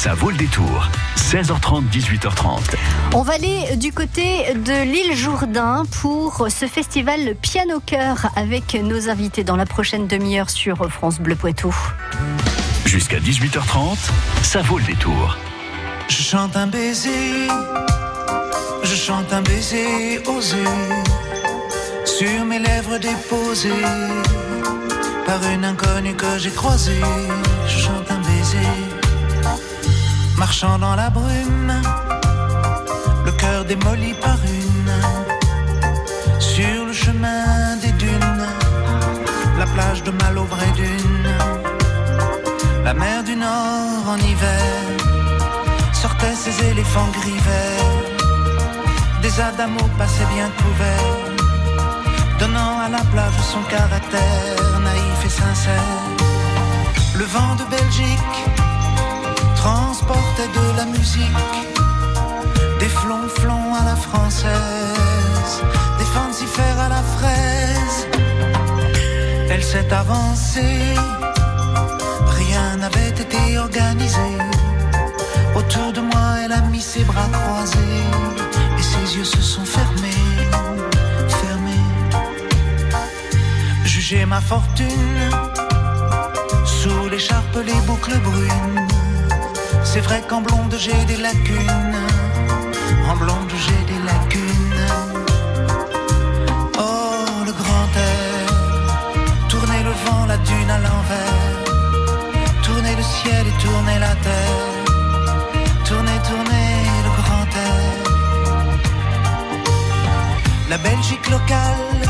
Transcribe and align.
Ça 0.00 0.14
vaut 0.14 0.30
le 0.30 0.36
détour. 0.36 0.86
16h30, 1.16 1.88
18h30. 1.90 2.76
On 3.14 3.22
va 3.22 3.32
aller 3.32 3.76
du 3.76 3.92
côté 3.92 4.54
de 4.54 4.84
l'île 4.84 5.16
Jourdain 5.16 5.82
pour 6.00 6.46
ce 6.50 6.66
festival 6.66 7.34
Piano 7.34 7.80
Cœur 7.84 8.30
avec 8.36 8.74
nos 8.74 9.08
invités 9.10 9.42
dans 9.42 9.56
la 9.56 9.66
prochaine 9.66 10.06
demi-heure 10.06 10.50
sur 10.50 10.88
France 10.88 11.18
Bleu 11.18 11.34
Poitou. 11.34 11.74
Jusqu'à 12.86 13.18
18h30, 13.18 13.96
ça 14.44 14.62
vaut 14.62 14.78
le 14.78 14.84
détour. 14.84 15.36
Je 16.08 16.22
chante 16.22 16.56
un 16.56 16.68
baiser, 16.68 17.48
je 18.84 18.94
chante 18.94 19.32
un 19.32 19.42
baiser 19.42 20.20
osé 20.28 20.62
sur 22.04 22.44
mes 22.44 22.60
lèvres 22.60 22.98
déposées 22.98 23.72
par 25.26 25.42
une 25.52 25.64
inconnue 25.64 26.14
que 26.14 26.38
j'ai 26.38 26.52
croisée. 26.52 27.02
Je 27.66 27.78
chante 27.80 28.08
un 28.10 28.20
baiser, 28.20 28.58
marchant 30.38 30.78
dans 30.78 30.94
la 30.94 31.10
brume, 31.10 31.72
le 33.26 33.32
cœur 33.32 33.64
démoli 33.64 34.14
par 34.14 34.38
une, 34.44 34.92
sur 36.38 36.86
le 36.86 36.92
chemin 36.92 37.76
des 37.82 37.92
dunes, 37.92 38.46
la 39.58 39.66
plage 39.66 40.02
de 40.04 40.12
Malo 40.12 40.44
vraie 40.44 40.72
dune, 40.76 41.30
la 42.84 42.94
mer 42.94 43.24
du 43.24 43.34
Nord 43.34 44.04
en 44.08 44.16
hiver 44.16 44.74
sortaient 45.92 46.36
ses 46.36 46.56
éléphants 46.70 47.10
gris 47.18 47.42
verts, 47.50 49.20
des 49.22 49.40
adamos 49.40 49.88
passaient 49.98 50.30
bien 50.36 50.48
couverts 50.62 51.38
donnant 52.38 52.78
à 52.78 52.88
la 52.88 53.02
plage 53.12 53.38
son 53.52 53.62
caractère 53.68 54.80
naïf 54.80 55.24
et 55.24 55.28
sincère. 55.28 55.98
Le 57.16 57.24
vent 57.24 57.56
de 57.56 57.64
Belgique 57.64 58.38
transportait 59.62 60.50
de 60.60 60.66
la 60.76 60.86
musique, 60.86 61.56
des 62.80 62.92
flonflons 63.00 63.74
à 63.80 63.84
la 63.90 63.96
française, 63.96 65.52
des 65.98 66.08
fancifères 66.16 66.80
à 66.86 66.88
la 66.96 67.02
fraise. 67.16 67.98
Elle 69.50 69.62
s'est 69.62 69.92
avancée, 69.92 70.94
rien 72.40 72.76
n'avait 72.82 73.14
été 73.24 73.58
organisé. 73.58 74.30
Autour 75.54 75.92
de 75.92 76.02
moi, 76.10 76.26
elle 76.42 76.52
a 76.52 76.62
mis 76.72 76.84
ses 76.92 77.04
bras 77.04 77.28
croisés 77.36 78.04
et 78.78 78.84
ses 78.92 79.06
yeux 79.16 79.30
se 79.36 79.42
sont 79.42 79.64
fermés. 79.64 80.28
J'ai 84.10 84.24
ma 84.24 84.40
fortune 84.40 85.30
sous 86.64 87.10
l'écharpe, 87.10 87.58
les 87.62 87.78
boucles 87.86 88.18
brunes. 88.20 88.87
C'est 89.90 90.00
vrai 90.00 90.22
qu'en 90.28 90.42
blonde 90.42 90.76
j'ai 90.78 91.04
des 91.06 91.16
lacunes, 91.16 91.96
en 93.10 93.16
blonde 93.16 93.52
j'ai 93.64 93.82
des 93.92 94.00
lacunes. 94.10 94.86
Oh, 96.78 97.24
le 97.48 97.52
grand 97.60 97.90
air, 98.08 98.46
tourner 99.48 99.82
le 99.88 99.94
vent, 100.04 100.26
la 100.26 100.36
dune 100.48 100.70
à 100.76 100.78
l'envers, 100.86 101.64
tourner 102.62 102.94
le 102.96 103.02
ciel 103.02 103.42
et 103.50 103.56
tourner 103.64 103.98
la 103.98 104.14
terre, 104.26 104.68
tourner, 105.86 106.18
tourner 106.30 106.70
le 107.06 107.10
grand 107.20 107.48
air. 107.66 107.90
La 110.68 110.78
Belgique 110.78 111.28
locale 111.30 112.02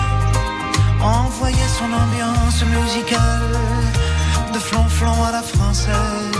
envoyait 1.00 1.72
son 1.78 1.90
ambiance 2.04 2.60
musicale 2.76 3.56
de 4.52 4.58
flonflon 4.58 5.24
à 5.28 5.30
la 5.30 5.42
française, 5.42 6.37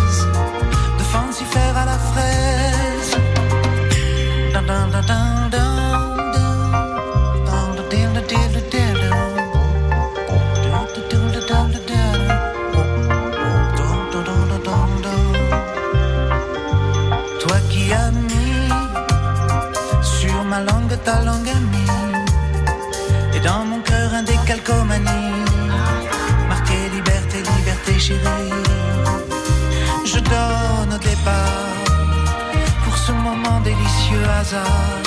délicieux 33.79 34.25
hasard. 34.41 35.03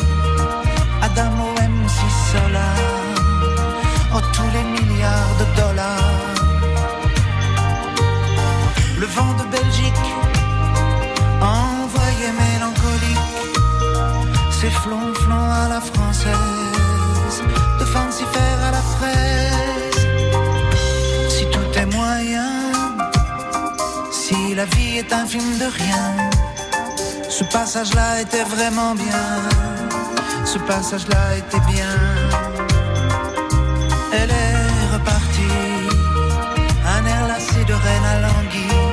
Adamo 1.02 1.48
MC 1.56 1.98
Solar, 2.32 2.78
oh 4.16 4.22
tous 4.34 4.50
les 4.56 4.64
milliards 4.76 5.36
de 5.40 5.46
dollars. 5.60 6.36
Le 9.00 9.08
vent 9.08 9.34
de 9.40 9.46
Belgique 9.56 10.10
envoyé 11.42 12.28
mélancolique, 12.44 13.32
ses 14.52 14.70
flonflons 14.70 15.50
à 15.64 15.68
la 15.70 15.82
française 15.82 17.38
de 17.80 17.86
fancifère 17.86 18.60
à 18.68 18.72
la 18.72 18.84
fraise. 18.96 20.00
Si 21.30 21.46
tout 21.54 21.72
est 21.82 21.90
moyen, 21.98 22.52
si 24.12 24.54
la 24.54 24.66
vie 24.66 24.98
est 25.00 25.12
un 25.12 25.26
film 25.26 25.58
de 25.58 25.66
rien, 25.66 26.31
ce 27.42 27.46
passage-là 27.46 28.22
était 28.22 28.44
vraiment 28.44 28.94
bien. 28.94 29.26
Ce 30.46 30.60
passage-là 30.60 31.38
était 31.38 31.64
bien. 31.72 31.96
Elle 34.14 34.30
est 34.30 34.94
repartie, 34.94 35.58
un 36.96 37.06
air 37.06 37.28
lassé 37.28 37.64
de 37.66 37.74
reine 37.74 38.08
à 38.14 38.20
languille. 38.28 38.92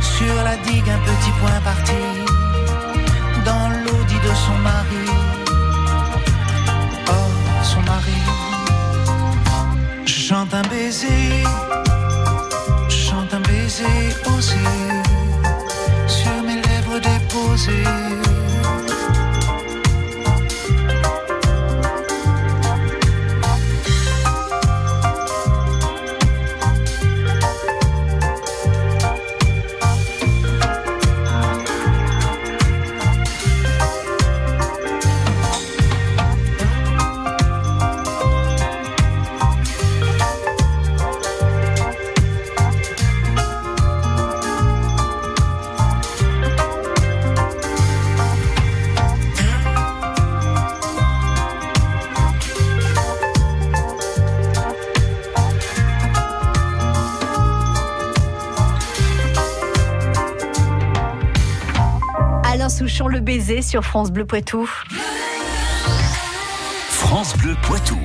Sur 0.00 0.34
la 0.44 0.56
digue, 0.68 0.90
un 0.90 1.02
petit 1.10 1.32
point 1.40 1.60
parti, 1.64 2.02
dans 3.46 3.68
l'audit 3.84 4.22
de 4.28 4.34
son 4.44 4.56
mari 4.58 5.19
déposées. 17.66 18.29
Sur 63.60 63.84
France 63.84 64.12
Bleu 64.12 64.24
Poitou. 64.24 64.70
France 66.88 67.36
Bleu 67.36 67.56
Poitou. 67.66 67.98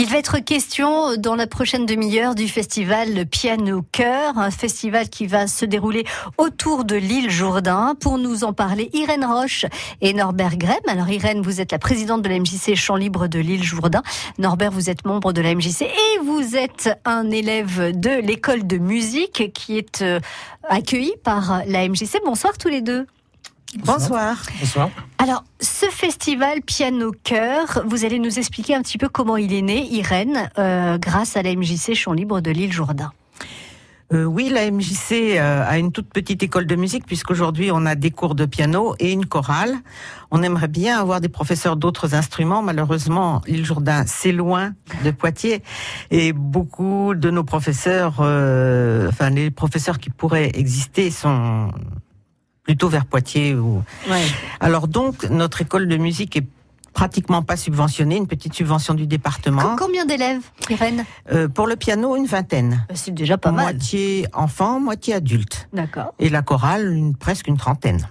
Il 0.00 0.06
va 0.06 0.16
être 0.16 0.38
question 0.38 1.14
dans 1.18 1.34
la 1.34 1.46
prochaine 1.46 1.84
demi-heure 1.84 2.34
du 2.34 2.48
festival 2.48 3.26
Piano 3.26 3.84
Cœur, 3.92 4.38
un 4.38 4.50
festival 4.50 5.10
qui 5.10 5.26
va 5.26 5.46
se 5.46 5.66
dérouler 5.66 6.06
autour 6.38 6.86
de 6.86 6.96
l'île 6.96 7.28
Jourdain. 7.28 7.94
Pour 8.00 8.16
nous 8.16 8.42
en 8.42 8.54
parler, 8.54 8.88
Irène 8.94 9.26
Roche 9.26 9.66
et 10.00 10.14
Norbert 10.14 10.56
Grem. 10.56 10.80
Alors 10.88 11.10
Irène, 11.10 11.42
vous 11.42 11.60
êtes 11.60 11.72
la 11.72 11.78
présidente 11.78 12.22
de 12.22 12.30
la 12.30 12.38
MJC 12.38 12.76
Libre 12.98 13.26
de 13.26 13.40
l'île 13.40 13.62
Jourdain. 13.62 14.02
Norbert, 14.38 14.70
vous 14.70 14.88
êtes 14.88 15.04
membre 15.04 15.34
de 15.34 15.42
la 15.42 15.54
MJC 15.54 15.82
et 15.82 16.18
vous 16.24 16.56
êtes 16.56 16.88
un 17.04 17.30
élève 17.30 17.90
de 17.94 18.22
l'école 18.22 18.66
de 18.66 18.78
musique 18.78 19.52
qui 19.52 19.76
est 19.76 20.00
euh, 20.00 20.18
accueilli 20.66 21.12
par 21.22 21.60
la 21.66 21.86
MJC. 21.86 22.22
Bonsoir 22.24 22.56
tous 22.56 22.68
les 22.68 22.80
deux. 22.80 23.04
Bonsoir. 23.78 24.36
Bonsoir. 24.58 24.90
Alors, 25.18 25.44
ce 25.60 25.86
festival 25.86 26.60
Piano 26.62 27.12
Cœur, 27.22 27.82
vous 27.86 28.04
allez 28.04 28.18
nous 28.18 28.38
expliquer 28.38 28.74
un 28.74 28.82
petit 28.82 28.98
peu 28.98 29.08
comment 29.08 29.36
il 29.36 29.52
est 29.52 29.62
né, 29.62 29.86
Irène, 29.86 30.50
euh, 30.58 30.98
grâce 30.98 31.36
à 31.36 31.42
la 31.42 31.54
MJC 31.54 31.94
Champ 31.94 32.12
Libre 32.12 32.40
de 32.40 32.50
l'île 32.50 32.72
Jourdain. 32.72 33.12
Euh, 34.12 34.24
oui, 34.24 34.48
la 34.48 34.68
MJC 34.68 35.38
euh, 35.38 35.64
a 35.64 35.78
une 35.78 35.92
toute 35.92 36.08
petite 36.12 36.42
école 36.42 36.66
de 36.66 36.74
musique 36.74 37.06
puisqu'aujourd'hui 37.06 37.70
on 37.72 37.86
a 37.86 37.94
des 37.94 38.10
cours 38.10 38.34
de 38.34 38.44
piano 38.44 38.96
et 38.98 39.12
une 39.12 39.24
chorale. 39.24 39.76
On 40.32 40.42
aimerait 40.42 40.66
bien 40.66 40.98
avoir 40.98 41.20
des 41.20 41.28
professeurs 41.28 41.76
d'autres 41.76 42.14
instruments. 42.14 42.60
Malheureusement, 42.60 43.40
l'île 43.46 43.64
Jourdain, 43.64 44.04
c'est 44.06 44.32
loin 44.32 44.72
de 45.04 45.12
Poitiers 45.12 45.62
et 46.10 46.32
beaucoup 46.32 47.14
de 47.14 47.30
nos 47.30 47.44
professeurs, 47.44 48.16
euh, 48.18 49.08
enfin 49.08 49.30
les 49.30 49.52
professeurs 49.52 49.98
qui 49.98 50.10
pourraient 50.10 50.50
exister 50.54 51.12
sont 51.12 51.70
plutôt 52.62 52.88
vers 52.88 53.06
Poitiers. 53.06 53.54
Ou... 53.54 53.82
Alors 54.60 54.88
donc, 54.88 55.24
notre 55.24 55.62
école 55.62 55.88
de 55.88 55.96
musique 55.96 56.36
est 56.36 56.46
pratiquement 56.92 57.42
pas 57.42 57.56
subventionnée, 57.56 58.16
une 58.16 58.26
petite 58.26 58.54
subvention 58.54 58.94
du 58.94 59.06
département. 59.06 59.76
Combien 59.76 60.04
d'élèves, 60.04 60.42
Irène 60.68 61.04
euh, 61.32 61.48
Pour 61.48 61.66
le 61.66 61.76
piano, 61.76 62.16
une 62.16 62.26
vingtaine. 62.26 62.84
Euh, 62.90 62.94
c'est 62.96 63.14
déjà 63.14 63.38
pas 63.38 63.52
mal. 63.52 63.74
Moitié 63.74 64.26
enfants, 64.32 64.80
moitié 64.80 65.14
adultes. 65.14 65.68
D'accord. 65.72 66.14
Et 66.18 66.28
la 66.28 66.42
chorale, 66.42 66.92
une, 66.92 67.14
presque 67.14 67.46
une 67.46 67.56
trentaine. 67.56 68.06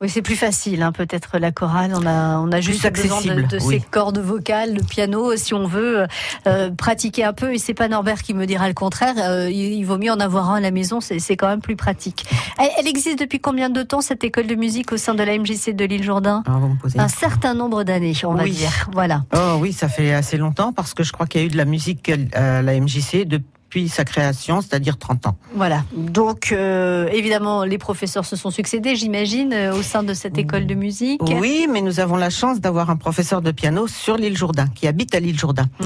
Oui, 0.00 0.08
c'est 0.08 0.22
plus 0.22 0.34
facile, 0.34 0.82
hein, 0.82 0.92
peut-être 0.92 1.38
la 1.38 1.52
chorale. 1.52 1.92
On 1.94 2.04
a, 2.04 2.38
on 2.38 2.50
a 2.50 2.60
juste 2.60 2.90
besoin 2.92 3.20
de, 3.22 3.58
ces 3.58 3.80
cordes 3.80 4.18
vocales, 4.18 4.74
le 4.74 4.82
piano, 4.82 5.36
si 5.36 5.54
on 5.54 5.66
veut 5.66 6.06
euh, 6.46 6.70
pratiquer 6.72 7.24
un 7.24 7.32
peu. 7.32 7.54
Et 7.54 7.58
c'est 7.58 7.74
pas 7.74 7.88
Norbert 7.88 8.22
qui 8.22 8.34
me 8.34 8.44
dira 8.44 8.66
le 8.66 8.74
contraire. 8.74 9.14
Euh, 9.18 9.48
il, 9.50 9.82
vaut 9.84 9.96
mieux 9.96 10.10
en 10.10 10.18
avoir 10.18 10.50
un 10.50 10.56
à 10.56 10.60
la 10.60 10.72
maison, 10.72 11.00
c'est 11.00 11.36
quand 11.36 11.48
même 11.48 11.60
plus 11.60 11.76
pratique. 11.76 12.26
Elle, 12.58 12.88
existe 12.88 13.18
depuis 13.18 13.38
combien 13.38 13.70
de 13.70 13.82
temps 13.82 14.00
cette 14.00 14.24
école 14.24 14.46
de 14.48 14.56
musique 14.56 14.92
au 14.92 14.96
sein 14.96 15.14
de 15.14 15.22
la 15.22 15.38
MJC 15.38 15.70
de 15.74 15.84
l'île 15.84 16.02
Jourdain? 16.02 16.42
Ah, 16.46 16.58
Un 16.98 17.08
certain 17.08 17.54
nombre 17.54 17.84
d'années, 17.84 18.14
on 18.24 18.34
va 18.34 18.44
dire. 18.44 18.88
Voilà. 18.92 19.24
Oh 19.34 19.58
oui, 19.60 19.72
ça 19.72 19.88
fait 19.88 20.12
assez 20.12 20.36
longtemps 20.36 20.72
parce 20.72 20.92
que 20.92 21.04
je 21.04 21.12
crois 21.12 21.26
qu'il 21.26 21.40
y 21.40 21.44
a 21.44 21.46
eu 21.46 21.50
de 21.50 21.56
la 21.56 21.64
musique 21.64 22.10
à 22.34 22.62
la 22.62 22.80
MJC 22.80 23.24
depuis 23.26 23.53
sa 23.88 24.04
création, 24.04 24.60
c'est-à-dire 24.60 24.96
30 24.96 25.26
ans. 25.26 25.36
Voilà. 25.54 25.84
Donc, 25.96 26.50
euh, 26.52 27.08
évidemment, 27.12 27.64
les 27.64 27.78
professeurs 27.78 28.24
se 28.24 28.36
sont 28.36 28.50
succédés, 28.50 28.96
j'imagine, 28.96 29.52
euh, 29.52 29.74
au 29.74 29.82
sein 29.82 30.02
de 30.02 30.14
cette 30.14 30.38
école 30.38 30.66
de 30.66 30.74
musique. 30.74 31.22
Oui, 31.22 31.66
mais 31.70 31.82
nous 31.82 32.00
avons 32.00 32.16
la 32.16 32.30
chance 32.30 32.60
d'avoir 32.60 32.90
un 32.90 32.96
professeur 32.96 33.42
de 33.42 33.50
piano 33.50 33.86
sur 33.86 34.16
l'île 34.16 34.36
Jourdain, 34.36 34.66
qui 34.74 34.86
habite 34.86 35.14
à 35.14 35.20
l'île 35.20 35.38
Jourdain. 35.38 35.66
Mm. 35.80 35.84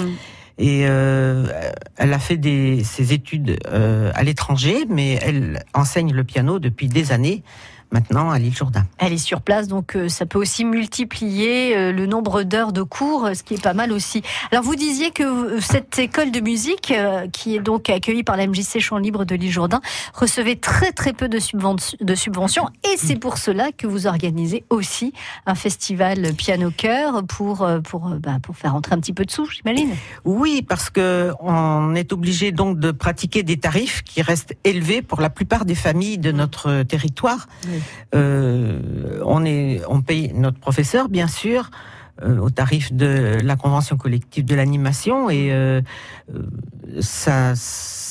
Et 0.60 0.86
euh, 0.88 1.46
elle 1.96 2.12
a 2.12 2.18
fait 2.18 2.36
des, 2.36 2.82
ses 2.82 3.12
études 3.12 3.58
à 3.70 4.22
l'étranger, 4.24 4.86
mais 4.88 5.18
elle 5.22 5.62
enseigne 5.72 6.12
le 6.12 6.24
piano 6.24 6.58
depuis 6.58 6.88
des 6.88 7.12
années 7.12 7.44
maintenant 7.90 8.30
à 8.30 8.38
l'île 8.38 8.54
Jourdain. 8.54 8.86
Elle 8.98 9.12
est 9.12 9.18
sur 9.18 9.40
place, 9.40 9.68
donc 9.68 9.96
euh, 9.96 10.08
ça 10.08 10.26
peut 10.26 10.38
aussi 10.38 10.64
multiplier 10.64 11.76
euh, 11.76 11.92
le 11.92 12.06
nombre 12.06 12.42
d'heures 12.42 12.72
de 12.72 12.82
cours, 12.82 13.28
ce 13.34 13.42
qui 13.42 13.54
est 13.54 13.62
pas 13.62 13.74
mal 13.74 13.92
aussi. 13.92 14.22
Alors 14.50 14.64
vous 14.64 14.76
disiez 14.76 15.10
que 15.10 15.22
euh, 15.22 15.60
cette 15.60 15.98
école 15.98 16.30
de 16.30 16.40
musique, 16.40 16.92
qui 17.32 17.56
est 17.56 17.60
donc 17.60 17.90
accueillie 17.90 18.24
par 18.24 18.36
la 18.36 18.46
MJC 18.46 18.80
Champ 18.80 18.98
Libre 18.98 19.24
de 19.24 19.34
l'île 19.34 19.50
Jourdain, 19.50 19.80
recevait 20.14 20.56
très 20.56 20.92
très 20.92 21.12
peu 21.12 21.28
de, 21.28 21.38
de 22.00 22.14
subventions, 22.14 22.68
et 22.84 22.96
c'est 22.96 23.16
pour 23.16 23.38
cela 23.38 23.72
que 23.72 23.86
vous 23.86 24.06
organisez 24.06 24.64
aussi 24.70 25.12
un 25.46 25.54
festival 25.54 26.34
piano-chœur 26.34 27.24
pour, 27.24 27.68
pour, 27.84 28.10
bah, 28.20 28.38
pour 28.42 28.56
faire 28.56 28.74
entrer 28.74 28.94
un 28.94 29.00
petit 29.00 29.12
peu 29.12 29.24
de 29.24 29.30
sous, 29.30 29.46
j'imagine. 29.46 29.90
Oui, 30.24 30.62
parce 30.62 30.90
que 30.90 31.32
on 31.40 31.94
est 31.94 32.12
obligé 32.12 32.52
donc 32.52 32.78
de 32.78 32.90
pratiquer 32.90 33.42
des 33.42 33.56
tarifs 33.56 34.02
qui 34.02 34.22
restent 34.22 34.54
élevés 34.64 35.02
pour 35.02 35.20
la 35.20 35.30
plupart 35.30 35.64
des 35.64 35.74
familles 35.74 36.18
de 36.18 36.32
notre 36.32 36.82
territoire. 36.82 37.46
Euh, 38.14 39.20
on, 39.24 40.02
paye 40.02 40.32
notre 40.34 40.58
professeur, 40.58 41.08
bien 41.08 41.28
sûr, 41.28 41.70
euh, 42.22 42.38
au 42.38 42.50
tarif 42.50 42.92
de 42.92 43.38
la 43.42 43.56
convention 43.56 43.96
collective 43.96 44.44
de 44.44 44.54
l'animation 44.54 45.30
et 45.30 45.52
euh, 45.52 45.80
ça, 47.00 47.54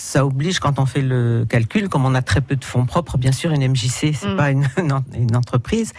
ça 0.08 0.26
oblige 0.26 0.60
quand 0.60 0.80
on 0.80 0.86
fait 0.86 1.02
le 1.02 1.46
calcul, 1.48 1.90
comme 1.90 2.06
on 2.06 2.16
a 2.16 2.22
très 2.22 2.40
peu 2.40 2.56
de 2.56 2.64
fonds 2.64 2.86
propres, 2.86 3.18
bien 3.18 3.34
sûr, 3.34 3.52
une 3.52 3.68
MJC, 3.68 4.14
c'est 4.14 4.30
mm. 4.30 4.38
pas 4.38 4.52
une, 4.52 4.68
une 5.18 5.36
entreprise, 5.36 5.92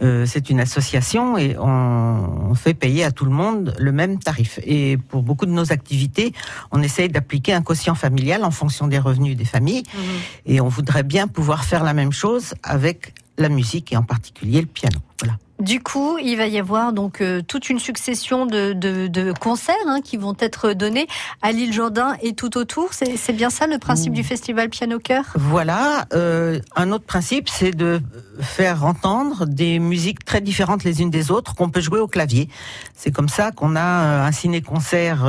c'est 0.00 0.50
une 0.50 0.60
association 0.60 1.36
et 1.36 1.56
on, 1.58 2.54
fait 2.54 2.74
payer 2.74 3.04
à 3.04 3.10
tout 3.10 3.24
le 3.24 3.30
monde 3.30 3.74
le 3.78 3.92
même 3.92 4.18
tarif. 4.18 4.58
Et 4.64 4.96
pour 4.96 5.22
beaucoup 5.22 5.46
de 5.46 5.50
nos 5.50 5.72
activités, 5.72 6.32
on 6.70 6.82
essaye 6.82 7.08
d'appliquer 7.08 7.52
un 7.52 7.62
quotient 7.62 7.94
familial 7.94 8.44
en 8.44 8.50
fonction 8.50 8.86
des 8.86 8.98
revenus 8.98 9.36
des 9.36 9.44
familles 9.44 9.82
mm. 9.92 9.98
et 10.46 10.60
on 10.60 10.68
voudrait 10.68 11.02
bien 11.02 11.26
pouvoir 11.28 11.64
faire 11.64 11.84
la 11.84 11.94
même 11.94 12.12
chose 12.12 12.54
avec 12.62 13.12
la 13.38 13.48
musique 13.48 13.92
et 13.92 13.96
en 13.96 14.02
particulier 14.02 14.60
le 14.60 14.66
piano. 14.66 14.98
Voilà. 15.20 15.38
Du 15.60 15.82
coup, 15.82 16.18
il 16.18 16.36
va 16.36 16.46
y 16.46 16.56
avoir 16.56 16.92
donc 16.92 17.20
euh, 17.20 17.42
toute 17.42 17.68
une 17.68 17.80
succession 17.80 18.46
de, 18.46 19.32
concerts 19.40 19.74
hein, 19.88 20.00
qui 20.02 20.16
vont 20.16 20.36
être 20.38 20.72
donnés 20.72 21.08
à 21.42 21.50
l'île 21.50 21.72
Jourdain 21.72 22.14
et 22.22 22.34
tout 22.34 22.56
autour. 22.56 22.90
C'est 22.92 23.32
bien 23.32 23.50
ça 23.50 23.66
le 23.66 23.78
principe 23.78 24.12
du 24.12 24.22
festival 24.22 24.68
Piano 24.68 25.00
Cœur? 25.00 25.24
Voilà. 25.34 26.06
Euh, 26.12 26.60
un 26.76 26.92
autre 26.92 27.04
principe, 27.04 27.48
c'est 27.48 27.72
de 27.72 28.00
faire 28.40 28.84
entendre 28.84 29.46
des 29.46 29.80
musiques 29.80 30.24
très 30.24 30.40
différentes 30.40 30.84
les 30.84 31.02
unes 31.02 31.10
des 31.10 31.32
autres 31.32 31.56
qu'on 31.56 31.70
peut 31.70 31.80
jouer 31.80 31.98
au 31.98 32.06
clavier. 32.06 32.48
C'est 32.94 33.10
comme 33.10 33.28
ça 33.28 33.50
qu'on 33.50 33.74
a 33.74 33.80
euh, 33.80 34.26
un 34.26 34.32
ciné-concert 34.32 35.26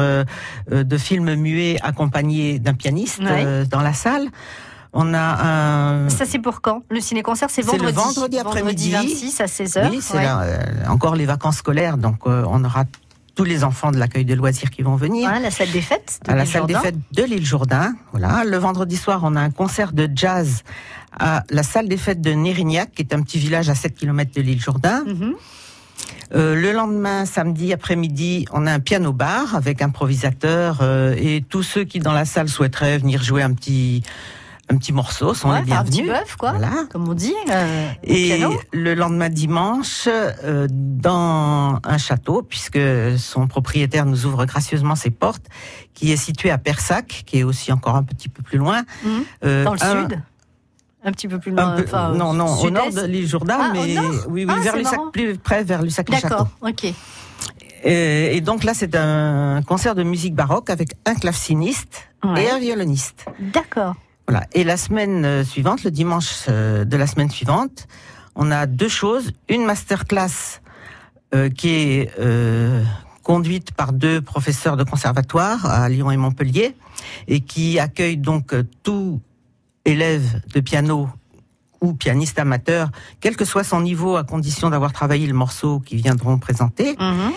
de 0.69 0.97
films 0.97 1.33
muets 1.33 1.77
accompagné 1.81 2.59
d'un 2.59 2.75
pianiste 2.75 3.19
dans 3.71 3.81
la 3.81 3.93
salle. 3.93 4.29
On 4.93 5.13
a 5.13 5.45
un. 5.45 6.09
Ça, 6.09 6.25
c'est 6.25 6.39
pour 6.39 6.61
quand? 6.61 6.83
Le 6.89 6.99
ciné-concert, 6.99 7.49
c'est 7.51 7.61
vendredi. 7.61 7.85
le 7.85 7.91
vendredi 7.91 8.39
après-midi. 8.39 8.91
26 8.91 9.41
à 9.41 9.45
16h. 9.45 9.89
Oui, 9.91 9.99
c'est 10.01 10.17
euh, 10.17 10.57
encore 10.87 11.15
les 11.15 11.25
vacances 11.25 11.57
scolaires, 11.57 11.97
donc 11.97 12.19
euh, 12.25 12.43
on 12.47 12.63
aura 12.63 12.85
tous 13.35 13.43
les 13.43 13.63
enfants 13.63 13.91
de 13.91 13.97
l'accueil 13.97 14.25
de 14.25 14.33
loisirs 14.33 14.71
qui 14.71 14.81
vont 14.81 14.95
venir. 14.95 15.29
Voilà, 15.29 15.39
la 15.39 15.51
salle 15.51 15.71
des 15.71 15.81
fêtes. 15.81 16.19
De 16.25 16.31
à 16.31 16.35
la 16.35 16.45
salle 16.45 16.65
des 16.65 16.73
fêtes 16.73 16.97
de 17.11 17.23
l'île 17.23 17.45
Jourdain. 17.45 17.93
Voilà. 18.11 18.43
Le 18.43 18.57
vendredi 18.57 18.97
soir, 18.97 19.21
on 19.23 19.35
a 19.35 19.41
un 19.41 19.51
concert 19.51 19.93
de 19.93 20.09
jazz 20.13 20.63
à 21.17 21.43
la 21.49 21.63
salle 21.63 21.87
des 21.87 21.97
fêtes 21.97 22.21
de 22.21 22.31
Nérignac, 22.31 22.91
qui 22.91 23.03
est 23.03 23.13
un 23.13 23.21
petit 23.21 23.39
village 23.39 23.69
à 23.69 23.75
7 23.75 23.95
km 23.95 24.31
de 24.33 24.41
l'île 24.41 24.61
Jourdain. 24.61 25.03
Mhm. 25.05 25.35
Euh, 26.33 26.55
le 26.55 26.71
lendemain, 26.71 27.25
samedi 27.25 27.73
après-midi, 27.73 28.45
on 28.51 28.65
a 28.67 28.71
un 28.71 28.79
piano 28.79 29.13
bar 29.13 29.55
avec 29.55 29.81
improvisateur 29.81 30.83
et 31.17 31.43
tous 31.47 31.63
ceux 31.63 31.83
qui 31.83 31.99
dans 31.99 32.13
la 32.13 32.25
salle 32.25 32.49
souhaiteraient 32.49 32.97
venir 32.97 33.23
jouer 33.23 33.41
un 33.41 33.53
petit 33.53 34.03
un 34.69 34.77
petit 34.77 34.93
morceau, 34.93 35.33
sont 35.33 35.51
les 35.51 35.63
bienvenus. 35.63 35.99
Un 35.99 36.03
petit 36.03 36.03
bœuf, 36.03 36.35
quoi, 36.35 36.53
comme 36.89 37.09
on 37.09 37.13
dit. 37.13 37.33
Euh, 37.49 37.89
et 38.03 38.39
le 38.71 38.93
lendemain 38.93 39.29
dimanche, 39.29 40.07
euh, 40.07 40.67
dans 40.69 41.79
un 41.83 41.97
château, 41.97 42.43
puisque 42.43 42.79
son 43.17 43.47
propriétaire 43.47 44.05
nous 44.05 44.25
ouvre 44.25 44.45
gracieusement 44.45 44.95
ses 44.95 45.09
portes, 45.09 45.45
qui 45.93 46.11
est 46.11 46.17
situé 46.17 46.51
à 46.51 46.57
Persac, 46.57 47.23
qui 47.25 47.39
est 47.39 47.43
aussi 47.43 47.71
encore 47.71 47.95
un 47.95 48.03
petit 48.03 48.29
peu 48.29 48.43
plus 48.43 48.57
loin. 48.57 48.83
Mhm. 49.03 49.23
Euh, 49.43 49.63
dans 49.63 49.73
le 49.73 49.79
sud 49.79 50.21
un 51.01 51.13
petit 51.13 51.29
peu 51.29 51.39
plus 51.39 51.51
loin. 51.51 51.77
non, 52.13 52.33
non, 52.33 52.57
au 52.57 52.69
nord 52.69 52.91
de 52.91 53.05
l'île 53.05 53.25
Jourdain, 53.25 53.57
ah, 53.57 53.69
mais 53.71 53.97
oui, 53.97 54.17
oui 54.27 54.45
ah, 54.49 54.59
vers 54.59 54.75
Lussac, 54.75 54.99
plus 55.13 55.37
près 55.37 55.63
vers 55.63 55.81
Lussac-le-Château. 55.81 56.29
D'accord, 56.29 56.47
ok. 56.61 56.93
Et, 57.85 58.35
et, 58.35 58.41
donc 58.41 58.65
là, 58.65 58.73
c'est 58.73 58.97
un 58.97 59.61
concert 59.61 59.95
de 59.95 60.03
musique 60.03 60.35
baroque 60.35 60.69
avec 60.69 60.89
un 61.05 61.15
claveciniste 61.15 62.09
et 62.35 62.49
un 62.49 62.59
violoniste. 62.59 63.27
D'accord. 63.39 63.95
Et 64.53 64.63
la 64.63 64.77
semaine 64.77 65.25
euh, 65.25 65.43
suivante, 65.43 65.83
le 65.83 65.91
dimanche 65.91 66.45
euh, 66.49 66.85
de 66.85 66.97
la 66.97 67.07
semaine 67.07 67.29
suivante, 67.29 67.87
on 68.35 68.51
a 68.51 68.65
deux 68.65 68.89
choses. 68.89 69.31
Une 69.47 69.65
masterclass 69.65 70.61
euh, 71.33 71.49
qui 71.49 71.69
est 71.69 72.11
conduite 73.23 73.73
par 73.73 73.93
deux 73.93 74.21
professeurs 74.21 74.75
de 74.75 74.83
conservatoire 74.83 75.65
à 75.65 75.87
Lyon 75.87 76.09
et 76.09 76.17
Montpellier 76.17 76.75
et 77.27 77.41
qui 77.41 77.77
accueille 77.77 78.17
donc 78.17 78.55
tout 78.81 79.21
élève 79.85 80.41
de 80.53 80.59
piano 80.61 81.07
ou 81.79 81.93
pianiste 81.93 82.39
amateur, 82.39 82.89
quel 83.21 83.35
que 83.35 83.45
soit 83.45 83.63
son 83.63 83.81
niveau, 83.81 84.17
à 84.17 84.23
condition 84.23 84.69
d'avoir 84.69 84.93
travaillé 84.93 85.27
le 85.27 85.33
morceau 85.33 85.79
qui 85.79 85.95
viendront 85.95 86.39
présenter. 86.39 86.95
Mhm. 86.99 87.31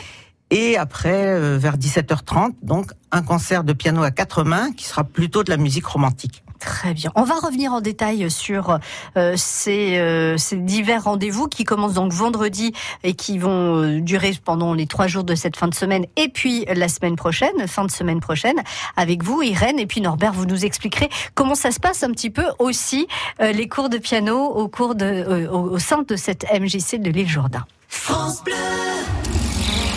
Et 0.55 0.77
après, 0.77 1.59
vers 1.59 1.79
17h30, 1.79 2.53
donc 2.63 2.91
un 3.11 3.23
concert 3.23 3.65
de 3.65 3.73
piano 3.73 4.03
à 4.03 4.11
quatre 4.11 4.45
mains 4.45 4.71
qui 4.73 4.85
sera 4.85 5.03
plutôt 5.03 5.43
de 5.43 5.51
la 5.51 5.57
musique 5.57 5.87
romantique. 5.87 6.43
Très 6.63 6.95
bien. 6.95 7.11
On 7.17 7.25
va 7.25 7.35
revenir 7.35 7.73
en 7.73 7.81
détail 7.81 8.31
sur 8.31 8.79
euh, 9.17 9.35
ces, 9.37 9.99
euh, 9.99 10.37
ces, 10.37 10.57
divers 10.57 11.03
rendez-vous 11.03 11.49
qui 11.49 11.65
commencent 11.65 11.95
donc 11.95 12.13
vendredi 12.13 12.73
et 13.03 13.15
qui 13.15 13.39
vont 13.39 13.83
euh, 13.83 14.01
durer 14.01 14.33
pendant 14.45 14.73
les 14.73 14.87
trois 14.87 15.09
jours 15.09 15.25
de 15.25 15.35
cette 15.35 15.57
fin 15.57 15.67
de 15.67 15.75
semaine 15.75 16.07
et 16.15 16.29
puis 16.29 16.65
la 16.73 16.87
semaine 16.87 17.17
prochaine, 17.17 17.67
fin 17.67 17.85
de 17.85 17.91
semaine 17.91 18.21
prochaine, 18.21 18.63
avec 18.97 19.25
vous, 19.25 19.43
Irène, 19.43 19.81
et 19.81 19.87
puis 19.87 20.01
Norbert, 20.01 20.35
vous 20.35 20.47
nous 20.47 20.65
expliquerez 20.65 21.11
comment 21.35 21.57
ça 21.57 21.73
se 21.73 21.81
passe 21.81 22.05
un 22.05 22.13
petit 22.13 22.31
peu 22.31 22.45
aussi 22.61 23.09
les 23.41 23.69
cours 23.69 23.89
de 23.89 23.99
piano 23.99 24.45
au, 24.45 24.69
cours 24.69 24.95
de, 24.95 25.49
au, 25.49 25.79
sein 25.81 26.03
de 26.03 26.15
cette 26.15 26.45
MJC 26.53 27.01
de 27.01 27.11
l'île 27.11 27.29
Jourdain. 27.29 27.65
France 27.89 28.45
Bleu 28.45 28.92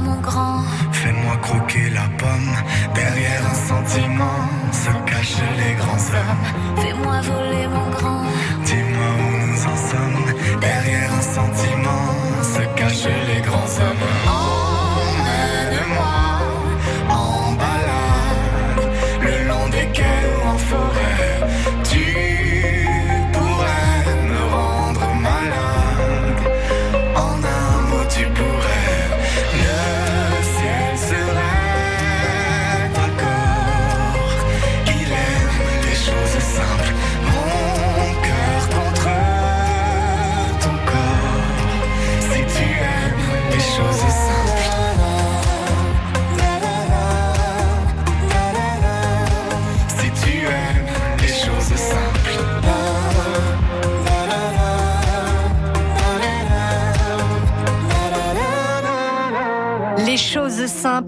Mon 0.01 0.19
grand. 0.19 0.63
Fais-moi 0.91 1.35
croquer 1.41 1.89
la 1.89 2.07
pomme. 2.17 2.53
Derrière 2.95 3.43
un 3.51 3.59
sentiment 3.69 4.39
se 4.71 4.91
cachent 5.09 5.47
les 5.59 5.73
grands 5.75 6.05
hommes. 6.17 6.45
Fais-moi 6.81 7.21
voler, 7.21 7.67
mon 7.67 7.89
grand. 7.89 8.23
Dis-moi 8.65 9.09
où 9.19 9.31
nous 9.47 9.61
en 9.73 9.77
sommes. 9.89 10.59
Derrière 10.59 11.11
un 11.13 11.25
sentiment 11.37 12.05
se 12.53 12.63
cachent 12.79 13.15
les 13.29 13.41
grands 13.41 13.73
hommes. 13.83 14.05
Emmène-moi 14.27 16.20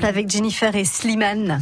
avec 0.03 0.29
Jennifer 0.29 0.75
et 0.75 0.85
Slimane. 0.85 1.61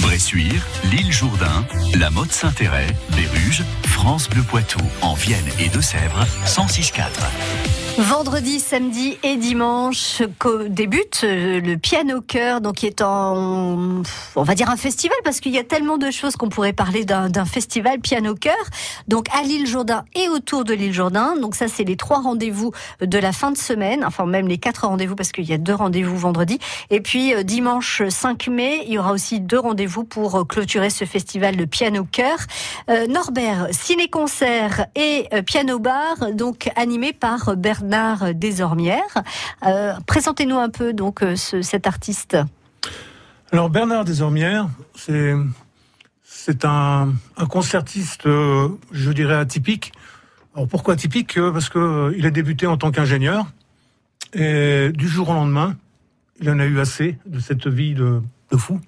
Bressuire, 0.00 0.66
l'île 0.84 1.12
Jourdain, 1.12 1.66
la 1.98 2.10
Motte 2.10 2.32
Saint-Héret, 2.32 2.94
Béruges, 3.16 3.64
France 3.86 4.28
Bleu 4.28 4.42
Poitou, 4.42 4.80
en 5.02 5.14
Vienne 5.14 5.48
et 5.58 5.68
Deux-Sèvres, 5.68 6.26
106.4. 6.46 7.87
Vendredi, 7.98 8.60
samedi 8.60 9.18
et 9.24 9.34
dimanche 9.34 10.22
débute 10.68 11.22
euh, 11.24 11.60
le 11.60 11.76
piano 11.78 12.20
chœur, 12.20 12.60
donc 12.60 12.76
qui 12.76 12.86
est 12.86 13.02
en, 13.02 14.02
on 14.36 14.42
va 14.44 14.54
dire 14.54 14.70
un 14.70 14.76
festival 14.76 15.16
parce 15.24 15.40
qu'il 15.40 15.50
y 15.50 15.58
a 15.58 15.64
tellement 15.64 15.98
de 15.98 16.12
choses 16.12 16.36
qu'on 16.36 16.48
pourrait 16.48 16.72
parler 16.72 17.04
d'un 17.04 17.44
festival 17.44 17.98
piano 17.98 18.36
chœur. 18.36 18.54
Donc 19.08 19.26
à 19.36 19.42
l'île 19.42 19.66
Jourdain 19.66 20.04
et 20.14 20.28
autour 20.28 20.62
de 20.62 20.74
l'île 20.74 20.92
Jourdain. 20.92 21.34
Donc 21.40 21.56
ça, 21.56 21.66
c'est 21.66 21.82
les 21.82 21.96
trois 21.96 22.20
rendez-vous 22.20 22.70
de 23.00 23.18
la 23.18 23.32
fin 23.32 23.50
de 23.50 23.58
semaine, 23.58 24.04
enfin 24.04 24.26
même 24.26 24.46
les 24.46 24.58
quatre 24.58 24.86
rendez-vous 24.86 25.16
parce 25.16 25.32
qu'il 25.32 25.46
y 25.46 25.52
a 25.52 25.58
deux 25.58 25.74
rendez-vous 25.74 26.16
vendredi. 26.16 26.60
Et 26.90 27.00
puis 27.00 27.34
euh, 27.34 27.42
dimanche 27.42 28.02
5 28.08 28.46
mai, 28.46 28.84
il 28.86 28.92
y 28.92 28.98
aura 28.98 29.10
aussi 29.10 29.40
deux 29.40 29.58
rendez-vous 29.58 30.04
pour 30.04 30.36
euh, 30.36 30.44
clôturer 30.44 30.90
ce 30.90 31.04
festival 31.04 31.56
de 31.56 31.64
piano 31.64 32.04
chœur. 32.04 32.38
Euh, 32.90 33.08
Norbert, 33.08 33.66
ciné-concert 33.72 34.86
et 34.94 35.26
euh, 35.32 35.42
piano-bar, 35.42 36.32
donc 36.32 36.70
animé 36.76 37.12
par 37.12 37.56
Bernard 37.56 37.87
Desormières. 38.34 39.22
Euh, 39.66 39.94
Présentez-nous 40.06 40.58
un 40.58 40.68
peu 40.68 40.92
donc 40.92 41.22
euh, 41.22 41.36
ce- 41.36 41.62
cet 41.62 41.86
artiste. 41.86 42.36
Alors 43.52 43.70
Bernard 43.70 44.04
Desormières, 44.04 44.68
c'est 44.94 45.34
c'est 46.24 46.64
un, 46.64 47.12
un 47.36 47.46
concertiste, 47.46 48.26
euh, 48.26 48.68
je 48.92 49.10
dirais 49.12 49.34
atypique. 49.36 49.92
Alors 50.54 50.68
pourquoi 50.68 50.94
atypique? 50.94 51.38
Parce 51.40 51.68
que 51.68 52.14
il 52.16 52.26
a 52.26 52.30
débuté 52.30 52.66
en 52.66 52.76
tant 52.76 52.90
qu'ingénieur 52.90 53.46
et 54.34 54.90
du 54.92 55.08
jour 55.08 55.30
au 55.30 55.32
lendemain, 55.34 55.76
il 56.40 56.50
en 56.50 56.58
a 56.58 56.66
eu 56.66 56.78
assez 56.80 57.16
de 57.26 57.38
cette 57.40 57.66
vie 57.66 57.94
de, 57.94 58.20
de 58.52 58.56
fou 58.56 58.80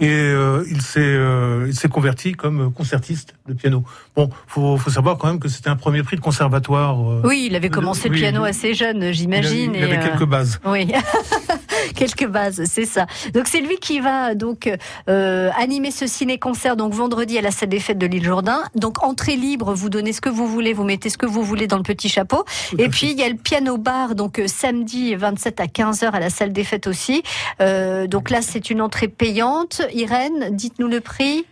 et 0.00 0.08
euh, 0.10 0.64
il 0.70 0.82
s'est 0.82 1.00
euh, 1.00 1.66
il 1.68 1.74
s'est 1.74 1.88
converti 1.88 2.32
comme 2.32 2.72
concertiste 2.72 3.34
de 3.48 3.54
piano. 3.54 3.84
Bon, 4.16 4.28
faut 4.46 4.76
faut 4.76 4.90
savoir 4.90 5.18
quand 5.18 5.28
même 5.28 5.38
que 5.38 5.48
c'était 5.48 5.70
un 5.70 5.76
premier 5.76 6.02
prix 6.02 6.16
de 6.16 6.20
conservatoire. 6.20 6.98
euh, 7.00 7.22
Oui, 7.24 7.46
il 7.48 7.54
avait 7.56 7.70
commencé 7.70 8.08
le 8.08 8.14
piano 8.16 8.44
il- 8.44 8.48
assez 8.48 8.74
jeune, 8.74 8.96
il 8.98 9.02
avait- 9.04 9.12
j'imagine. 9.12 9.72
Il 9.74 9.84
avait 9.84 9.94
et, 9.94 9.98
euh, 9.98 10.02
quelques 10.08 10.24
bases. 10.28 10.60
Oui, 10.66 10.88
quelques 11.96 12.26
bases, 12.26 12.62
c'est 12.66 12.84
ça. 12.84 13.06
Donc 13.32 13.46
c'est 13.46 13.60
lui 13.60 13.76
qui 13.76 14.00
va 14.00 14.34
donc 14.34 14.70
euh, 15.08 15.50
animer 15.56 15.90
ce 15.90 16.06
ciné-concert 16.06 16.76
donc 16.76 16.92
vendredi 16.92 17.38
à 17.38 17.42
la 17.42 17.50
salle 17.50 17.68
des 17.68 17.80
fêtes 17.80 17.98
de 17.98 18.06
l'île 18.06 18.24
Jourdain. 18.24 18.62
Donc 18.74 19.02
entrée 19.02 19.36
libre, 19.36 19.74
vous 19.74 19.88
donnez 19.88 20.12
ce 20.12 20.20
que 20.20 20.28
vous 20.28 20.46
voulez, 20.46 20.72
vous 20.72 20.84
mettez 20.84 21.08
ce 21.08 21.18
que 21.18 21.26
vous 21.26 21.42
voulez 21.42 21.66
dans 21.66 21.76
le 21.76 21.82
petit 21.82 22.08
chapeau. 22.08 22.44
Et 22.78 22.88
puis 22.88 23.10
il 23.10 23.18
y 23.18 23.22
a 23.22 23.28
le 23.28 23.36
piano 23.36 23.78
bar 23.78 24.14
donc 24.14 24.38
euh, 24.38 24.46
samedi 24.46 25.14
27 25.14 25.60
à 25.60 25.66
15h 25.66 26.10
à 26.10 26.20
la 26.20 26.30
salle 26.30 26.52
des 26.52 26.64
fêtes 26.64 26.86
aussi. 26.86 27.22
Euh, 27.60 28.06
donc 28.06 28.30
là 28.30 28.42
c'est 28.42 28.70
une 28.70 28.80
entrée 28.80 29.08
payante. 29.08 29.82
Irène, 29.92 30.48
dites-nous 30.50 30.88
le 30.88 31.00
prix. 31.00 31.46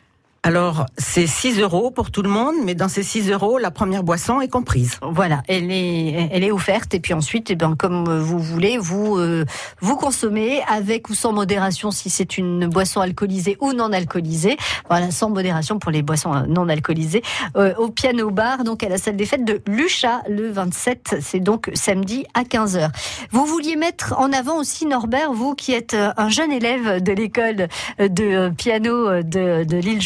Alors, 0.44 0.86
c'est 0.98 1.28
6 1.28 1.60
euros 1.60 1.92
pour 1.92 2.10
tout 2.10 2.22
le 2.22 2.28
monde, 2.28 2.56
mais 2.64 2.74
dans 2.74 2.88
ces 2.88 3.04
6 3.04 3.30
euros, 3.30 3.58
la 3.58 3.70
première 3.70 4.02
boisson 4.02 4.40
est 4.40 4.48
comprise. 4.48 4.98
Voilà, 5.00 5.40
elle 5.46 5.70
est, 5.70 6.30
elle 6.32 6.42
est 6.42 6.50
offerte 6.50 6.94
et 6.94 6.98
puis 6.98 7.14
ensuite, 7.14 7.52
eh 7.52 7.54
ben, 7.54 7.76
comme 7.76 8.18
vous 8.18 8.40
voulez, 8.40 8.76
vous 8.76 9.18
euh, 9.18 9.44
vous 9.80 9.94
consommez 9.94 10.60
avec 10.66 11.08
ou 11.10 11.14
sans 11.14 11.32
modération 11.32 11.92
si 11.92 12.10
c'est 12.10 12.38
une 12.38 12.66
boisson 12.66 13.00
alcoolisée 13.00 13.56
ou 13.60 13.72
non 13.72 13.92
alcoolisée. 13.92 14.56
Voilà, 14.88 15.12
sans 15.12 15.30
modération 15.30 15.78
pour 15.78 15.92
les 15.92 16.02
boissons 16.02 16.34
euh, 16.34 16.40
non 16.48 16.68
alcoolisées. 16.68 17.22
Euh, 17.54 17.72
au 17.78 17.90
piano 17.90 18.32
bar, 18.32 18.64
donc 18.64 18.82
à 18.82 18.88
la 18.88 18.98
salle 18.98 19.14
des 19.14 19.26
fêtes 19.26 19.44
de 19.44 19.60
Lucha 19.68 20.22
le 20.28 20.50
27, 20.50 21.18
c'est 21.20 21.38
donc 21.38 21.70
samedi 21.74 22.26
à 22.34 22.42
15h. 22.42 22.90
Vous 23.30 23.46
vouliez 23.46 23.76
mettre 23.76 24.18
en 24.18 24.32
avant 24.32 24.58
aussi 24.58 24.86
Norbert, 24.86 25.32
vous 25.32 25.54
qui 25.54 25.72
êtes 25.72 25.94
euh, 25.94 26.10
un 26.16 26.30
jeune 26.30 26.50
élève 26.50 27.00
de 27.00 27.12
l'école 27.12 27.68
de 28.00 28.48
piano 28.48 29.22
de, 29.22 29.62
de 29.62 29.76
l'île 29.76 30.02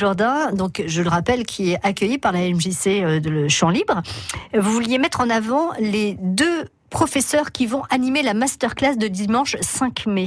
Donc 0.53 0.83
je 0.87 1.03
le 1.03 1.09
rappelle, 1.09 1.45
qui 1.45 1.73
est 1.73 1.79
accueilli 1.83 2.19
par 2.19 2.33
la 2.33 2.41
MJC 2.51 2.87
euh, 3.03 3.21
de 3.21 3.31
le 3.31 3.49
Champ 3.49 3.71
Libre. 3.71 4.03
Vous 4.57 4.71
vouliez 4.73 4.99
mettre 4.99 5.21
en 5.21 5.31
avant 5.31 5.71
les 5.81 6.17
deux 6.21 6.67
professeurs 6.91 7.53
qui 7.53 7.67
vont 7.67 7.83
animer 7.91 8.23
la 8.23 8.33
masterclass 8.35 8.97
de 8.97 9.09
dimanche 9.09 9.57
5 9.61 10.07
mai. 10.07 10.27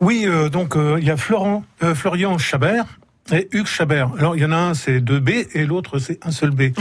Oui, 0.00 0.24
euh, 0.26 0.48
donc 0.48 0.76
euh, 0.76 0.98
il 1.00 1.06
y 1.06 1.10
a 1.10 1.16
Florent, 1.16 1.64
euh, 1.82 1.94
Florian 1.94 2.36
Chabert 2.38 2.84
et 3.32 3.48
Hugues 3.52 3.66
Chabert. 3.66 4.10
Alors 4.18 4.36
il 4.36 4.42
y 4.42 4.44
en 4.44 4.52
a 4.52 4.56
un 4.56 4.74
c'est 4.74 5.00
deux 5.00 5.20
B 5.20 5.30
et 5.54 5.64
l'autre 5.64 5.98
c'est 5.98 6.24
un 6.26 6.30
seul 6.30 6.50
B. 6.50 6.72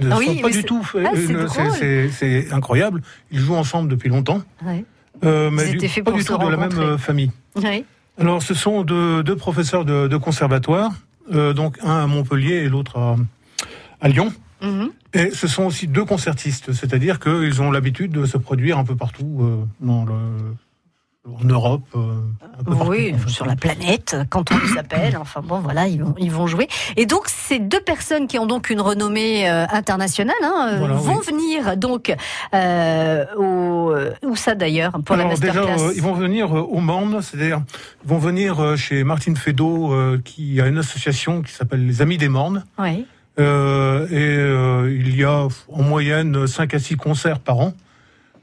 Ils 0.00 0.06
ne 0.06 0.12
Ah 0.12 0.16
oui, 0.18 0.36
sont 0.36 0.42
pas 0.42 0.50
du 0.50 0.64
tout. 0.64 0.86
Ah, 1.04 1.10
c'est 2.18 2.52
incroyable. 2.52 3.02
Ils 3.30 3.40
jouent 3.40 3.56
ensemble 3.56 3.90
depuis 3.90 4.08
longtemps, 4.08 4.40
Ouais. 4.64 4.84
euh, 5.24 5.50
mais 5.50 5.70
Ils 5.70 5.76
du- 5.78 6.02
pas 6.02 6.10
pour 6.10 6.18
du 6.18 6.24
tout 6.24 6.38
de 6.38 6.48
la 6.48 6.56
même 6.56 6.98
famille. 6.98 7.30
Oui. 7.56 7.84
Alors 8.18 8.42
ce 8.42 8.54
sont 8.54 8.82
deux, 8.82 9.22
deux 9.22 9.36
professeurs 9.36 9.84
de, 9.84 10.08
de 10.08 10.16
conservatoire, 10.16 10.92
euh, 11.32 11.52
donc 11.52 11.78
un 11.82 12.04
à 12.04 12.06
Montpellier 12.06 12.54
et 12.54 12.68
l'autre 12.68 12.98
à, 12.98 13.16
à 14.00 14.08
Lyon. 14.08 14.32
Mhm. 14.62 14.90
Et 15.12 15.30
ce 15.30 15.46
sont 15.46 15.64
aussi 15.64 15.86
deux 15.86 16.04
concertistes, 16.04 16.72
c'est-à-dire 16.72 17.20
qu'ils 17.20 17.60
ont 17.60 17.70
l'habitude 17.70 18.12
de 18.12 18.24
se 18.24 18.38
produire 18.38 18.78
un 18.78 18.84
peu 18.84 18.96
partout 18.96 19.38
euh, 19.40 19.64
dans 19.80 20.04
le, 20.04 20.14
en 21.28 21.44
Europe. 21.44 21.82
euh, 21.94 22.20
un 22.58 22.64
peu 22.64 22.70
partout, 22.76 22.90
Oui, 22.90 23.14
sur 23.26 23.46
la 23.46 23.56
planète, 23.56 24.16
quand 24.30 24.50
on 24.52 24.58
les 24.58 24.78
appelle. 24.78 25.16
Enfin 25.20 25.40
bon, 25.42 25.58
voilà, 25.60 25.86
ils 25.88 26.02
vont, 26.02 26.14
ils 26.18 26.30
vont 26.30 26.46
jouer. 26.46 26.68
Et 26.96 27.06
donc, 27.06 27.24
ces 27.28 27.58
deux 27.58 27.80
personnes 27.80 28.26
qui 28.26 28.38
ont 28.38 28.46
donc 28.46 28.70
une 28.70 28.80
renommée 28.80 29.48
euh, 29.50 29.66
internationale 29.72 30.34
hein, 30.42 30.68
euh, 30.72 30.78
Voilà, 30.78 30.94
vont 30.94 31.18
oui. 31.18 31.26
venir 31.26 31.76
donc 31.76 32.14
euh, 32.54 33.24
au 33.36 33.92
où 34.22 34.36
ça 34.36 34.54
d'ailleurs 34.54 34.92
pour 35.04 35.16
la 35.16 35.24
Alors, 35.24 35.38
déjà, 35.38 35.52
masterclass. 35.54 35.84
euh, 35.88 35.92
ils 35.96 36.02
vont 36.02 36.14
venir 36.14 36.52
au 36.52 36.80
Morne, 36.80 37.20
c'est-à-dire 37.22 37.62
ils 38.04 38.08
vont 38.08 38.18
venir 38.18 38.76
chez 38.76 39.04
Martine 39.04 39.36
euh, 39.92 40.20
qui 40.24 40.60
a 40.60 40.66
une 40.66 40.78
association 40.78 41.42
qui 41.42 41.52
s'appelle 41.52 41.86
les 41.86 42.02
Amis 42.02 42.18
des 42.18 42.28
Mornes. 42.28 42.64
Oui. 42.78 43.06
Euh, 43.38 44.06
et 44.08 44.14
euh, 44.16 44.90
il 44.98 45.14
y 45.14 45.24
a 45.24 45.46
en 45.70 45.82
moyenne 45.82 46.46
5 46.46 46.72
à 46.74 46.78
6 46.78 46.96
concerts 46.96 47.38
par 47.40 47.58
an. 47.58 47.72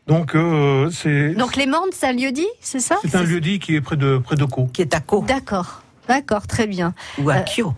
Donc 0.07 0.35
euh, 0.35 0.89
c'est 0.91 1.33
Donc 1.33 1.55
les 1.55 1.65
Mornes, 1.65 1.89
c'est 1.93 2.07
un 2.07 2.13
lieu 2.13 2.31
dit, 2.31 2.47
c'est 2.59 2.79
ça 2.79 2.97
c'est 3.03 3.15
un 3.15 3.23
lieu 3.23 3.39
dit 3.39 3.59
qui 3.59 3.75
est 3.75 3.81
près 3.81 3.95
de 3.95 4.17
près 4.17 4.35
de 4.35 4.45
Caux. 4.45 4.67
Qui 4.73 4.81
est 4.81 4.93
à 4.93 4.99
Co 4.99 5.23
D'accord, 5.25 5.81
d'accord, 6.07 6.45
très 6.47 6.67
bien. 6.67 6.93
ou 7.17 7.29
à 7.29 7.35
Euh, 7.37 7.41
Kyo. 7.43 7.73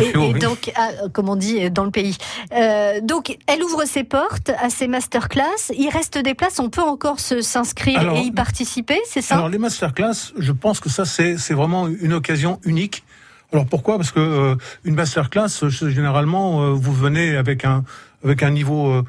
Et, 0.00 0.12
donc, 0.34 0.72
ah, 0.74 0.88
comme 1.12 1.28
on 1.28 1.36
dit 1.36 1.70
dans 1.70 1.84
le 1.84 1.92
pays. 1.92 2.16
Euh, 2.52 3.00
donc, 3.00 3.38
elle 3.46 3.62
ouvre 3.62 3.84
ses 3.84 4.02
portes 4.02 4.50
à 4.60 4.68
ces 4.68 4.88
masterclass. 4.88 5.70
Il 5.76 5.88
reste 5.88 6.18
des 6.18 6.34
places, 6.34 6.58
on 6.58 6.68
peut 6.68 6.82
encore 6.82 7.20
se 7.20 7.42
s'inscrire 7.42 8.14
et 8.14 8.20
y 8.22 8.32
participer, 8.32 8.98
c'est 9.06 9.22
ça 9.22 9.36
Alors 9.36 9.48
les 9.48 9.58
masterclass, 9.58 10.32
je 10.36 10.50
pense 10.50 10.80
que 10.80 10.88
ça 10.88 11.04
c'est 11.04 11.36
c'est 11.38 11.54
vraiment 11.54 11.86
une 11.86 12.12
occasion 12.12 12.60
unique. 12.64 13.04
Alors 13.52 13.66
pourquoi? 13.66 13.96
Parce 13.96 14.10
que 14.10 14.18
euh, 14.18 14.56
une 14.84 14.94
masterclass, 14.96 15.68
généralement, 15.68 16.62
euh, 16.62 16.70
vous 16.70 16.92
venez 16.92 17.36
avec 17.36 17.64
un 17.64 17.84
avec 18.24 18.42
un 18.42 18.50
niveau, 18.50 18.88
euh, 18.90 19.04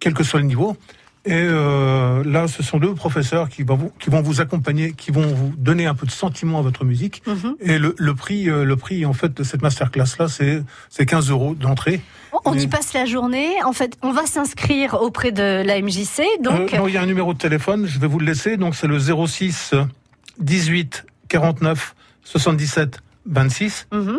quel 0.00 0.14
que 0.14 0.24
soit 0.24 0.40
le 0.40 0.46
niveau. 0.46 0.76
Et 1.24 1.32
euh, 1.34 2.24
là, 2.24 2.48
ce 2.48 2.64
sont 2.64 2.78
deux 2.78 2.94
professeurs 2.94 3.48
qui 3.48 3.62
vont 3.62 3.76
vous, 3.76 3.92
qui 4.00 4.10
vont 4.10 4.22
vous 4.22 4.40
accompagner, 4.40 4.92
qui 4.92 5.12
vont 5.12 5.26
vous 5.26 5.52
donner 5.56 5.86
un 5.86 5.94
peu 5.94 6.04
de 6.04 6.10
sentiment 6.10 6.58
à 6.58 6.62
votre 6.62 6.84
musique. 6.84 7.22
Mhm. 7.26 7.56
Et 7.60 7.78
le, 7.78 7.94
le 7.96 8.14
prix, 8.14 8.50
euh, 8.50 8.64
le 8.64 8.76
prix 8.76 9.06
en 9.06 9.12
fait 9.12 9.32
de 9.32 9.44
cette 9.44 9.62
masterclass 9.62 10.16
là, 10.18 10.26
c'est 10.26 10.64
c'est 10.88 11.06
15 11.06 11.30
euros 11.30 11.54
d'entrée. 11.54 12.00
On 12.44 12.54
y 12.54 12.66
passe 12.66 12.92
la 12.92 13.04
journée. 13.04 13.50
En 13.64 13.72
fait, 13.72 13.96
on 14.02 14.10
va 14.12 14.26
s'inscrire 14.26 14.94
auprès 15.00 15.30
de 15.30 15.62
la 15.64 15.80
MJC. 15.80 16.22
Donc, 16.42 16.72
Euh, 16.74 16.78
non, 16.78 16.88
il 16.88 16.94
y 16.94 16.96
a 16.96 17.02
un 17.02 17.06
numéro 17.06 17.32
de 17.34 17.38
téléphone, 17.38 17.86
je 17.86 18.00
vais 18.00 18.08
vous 18.08 18.18
le 18.18 18.26
laisser. 18.26 18.56
Donc 18.56 18.74
c'est 18.74 18.88
le 18.88 18.98
06 18.98 19.74
18 20.40 21.04
49 21.28 21.94
77 22.24 22.98
26. 23.26 23.86
mhm. 23.92 24.18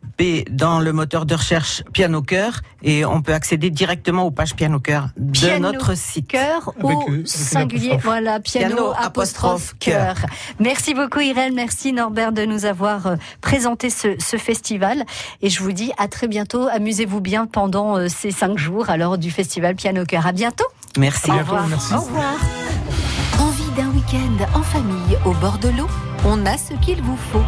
dans 0.50 0.80
le 0.80 0.92
moteur 0.92 1.26
de 1.26 1.34
recherche 1.34 1.82
Piano 1.92 2.22
Cœur 2.22 2.60
et 2.82 3.04
on 3.04 3.22
peut 3.22 3.34
accéder 3.34 3.70
directement 3.70 4.24
aux 4.24 4.30
pages 4.30 4.54
Piano 4.54 4.80
Cœur 4.80 5.08
de 5.16 5.32
Piano 5.32 5.63
notre 5.72 5.96
site. 5.96 6.28
Cœur 6.28 6.72
au 6.82 7.04
singulier. 7.24 7.98
Voilà, 8.02 8.40
piano, 8.40 8.74
Piano, 8.74 8.90
apostrophe, 8.90 9.04
apostrophe, 9.06 9.74
cœur. 9.78 10.16
Merci 10.58 10.94
beaucoup 10.94 11.20
Irène, 11.20 11.54
merci 11.54 11.92
Norbert 11.92 12.32
de 12.32 12.44
nous 12.44 12.64
avoir 12.64 13.06
euh, 13.06 13.16
présenté 13.40 13.90
ce, 13.90 14.16
ce 14.18 14.36
festival. 14.36 15.04
Et 15.42 15.50
je 15.50 15.62
vous 15.62 15.72
dis 15.72 15.92
à 15.98 16.08
très 16.08 16.28
bientôt. 16.28 16.66
Amusez-vous 16.68 17.20
bien 17.20 17.46
pendant 17.46 17.96
euh, 17.98 18.08
ces 18.08 18.30
cinq 18.30 18.58
jours 18.58 18.90
alors 18.90 19.18
du 19.18 19.30
festival 19.30 19.74
Piano 19.74 20.04
Cœur. 20.04 20.26
À 20.26 20.32
bientôt. 20.32 20.64
Merci. 20.98 21.30
À 21.30 21.34
Au 21.34 21.38
revoir. 21.38 21.66
merci. 21.68 21.94
Au 21.94 22.00
revoir. 22.00 22.34
Envie 23.40 23.70
d'un 23.76 23.88
week-end 23.90 24.46
en 24.58 24.62
famille 24.62 25.16
au 25.24 25.32
bord 25.32 25.58
de 25.58 25.68
l'eau? 25.68 25.86
On 26.26 26.46
a 26.46 26.56
ce 26.56 26.72
qu'il 26.84 27.02
vous 27.02 27.18
faut. 27.32 27.42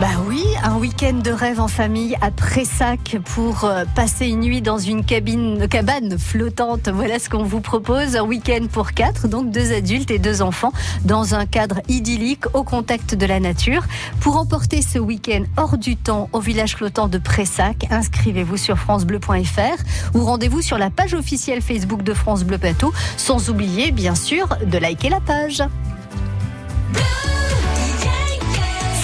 Bah 0.00 0.06
oui, 0.28 0.44
un 0.62 0.76
week-end 0.76 1.14
de 1.14 1.32
rêve 1.32 1.58
en 1.58 1.66
famille 1.66 2.16
à 2.20 2.30
Pressac 2.30 3.16
pour 3.34 3.64
euh, 3.64 3.84
passer 3.96 4.28
une 4.28 4.42
nuit 4.42 4.62
dans 4.62 4.78
une 4.78 5.04
cabine, 5.04 5.66
cabane 5.66 6.16
flottante. 6.16 6.88
Voilà 6.88 7.18
ce 7.18 7.28
qu'on 7.28 7.42
vous 7.42 7.60
propose. 7.60 8.14
Un 8.14 8.22
week-end 8.22 8.68
pour 8.70 8.92
quatre, 8.92 9.26
donc 9.26 9.50
deux 9.50 9.72
adultes 9.72 10.12
et 10.12 10.20
deux 10.20 10.40
enfants, 10.40 10.72
dans 11.04 11.34
un 11.34 11.46
cadre 11.46 11.80
idyllique 11.88 12.44
au 12.54 12.62
contact 12.62 13.16
de 13.16 13.26
la 13.26 13.40
nature. 13.40 13.82
Pour 14.20 14.36
emporter 14.36 14.82
ce 14.82 15.00
week-end 15.00 15.42
hors 15.56 15.76
du 15.76 15.96
temps 15.96 16.28
au 16.32 16.38
village 16.38 16.76
flottant 16.76 17.08
de 17.08 17.18
Pressac, 17.18 17.88
inscrivez-vous 17.90 18.56
sur 18.56 18.78
francebleu.fr 18.78 20.14
ou 20.14 20.22
rendez-vous 20.22 20.62
sur 20.62 20.78
la 20.78 20.90
page 20.90 21.14
officielle 21.14 21.60
Facebook 21.60 22.04
de 22.04 22.14
France 22.14 22.44
Bleu 22.44 22.58
Plateau, 22.58 22.92
sans 23.16 23.50
oublier 23.50 23.90
bien 23.90 24.14
sûr 24.14 24.46
de 24.64 24.78
liker 24.78 25.08
la 25.08 25.20
page. 25.20 25.60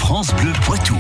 France 0.05 0.35
Bleu 0.35 0.53
Poitou. 0.67 0.99